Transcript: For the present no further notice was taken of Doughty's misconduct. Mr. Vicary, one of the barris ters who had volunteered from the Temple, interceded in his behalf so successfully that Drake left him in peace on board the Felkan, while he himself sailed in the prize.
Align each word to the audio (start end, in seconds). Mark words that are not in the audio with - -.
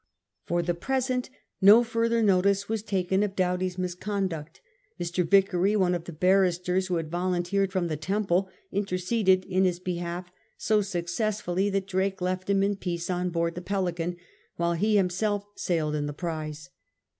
For 0.47 0.63
the 0.63 0.73
present 0.73 1.29
no 1.61 1.83
further 1.83 2.23
notice 2.23 2.67
was 2.67 2.81
taken 2.81 3.21
of 3.21 3.35
Doughty's 3.35 3.77
misconduct. 3.77 4.59
Mr. 4.99 5.23
Vicary, 5.23 5.75
one 5.75 5.93
of 5.93 6.05
the 6.05 6.11
barris 6.11 6.57
ters 6.57 6.87
who 6.87 6.95
had 6.95 7.11
volunteered 7.11 7.71
from 7.71 7.87
the 7.87 7.95
Temple, 7.97 8.49
interceded 8.71 9.45
in 9.45 9.63
his 9.63 9.79
behalf 9.79 10.31
so 10.57 10.81
successfully 10.81 11.69
that 11.69 11.85
Drake 11.85 12.19
left 12.19 12.49
him 12.49 12.63
in 12.63 12.77
peace 12.77 13.11
on 13.11 13.29
board 13.29 13.53
the 13.53 13.61
Felkan, 13.61 14.17
while 14.55 14.73
he 14.73 14.95
himself 14.95 15.45
sailed 15.55 15.93
in 15.93 16.07
the 16.07 16.13
prize. 16.13 16.71